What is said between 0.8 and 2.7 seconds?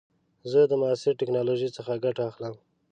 معاصر ټکنالوژۍ څخه ګټه اخلم.